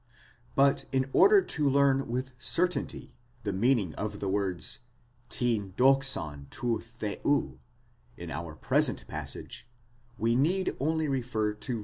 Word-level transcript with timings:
But 0.55 0.85
in 0.91 1.07
order 1.13 1.43
to 1.43 1.69
learn 1.69 2.07
with 2.07 2.31
certainty 2.39 3.13
the 3.43 3.53
meaning 3.53 3.93
of 3.93 4.19
the 4.19 4.29
words 4.29 4.79
τὴν 5.29 5.73
δόξαν 5.75 6.45
rod 6.63 6.81
θεοῦ 6.81 7.59
in 8.17 8.31
our 8.31 8.55
present 8.55 9.07
passage 9.07 9.67
we 10.17 10.35
need 10.35 10.75
only 10.79 11.07
refer 11.07 11.53
to 11.53 11.77
v. 11.77 11.79